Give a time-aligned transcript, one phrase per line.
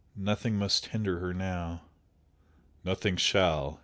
[0.15, 1.81] Nothing must hinder her now!"
[2.83, 3.79] "Nothing shall!"